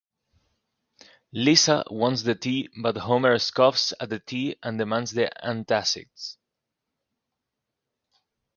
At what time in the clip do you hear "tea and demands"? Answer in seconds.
4.17-5.11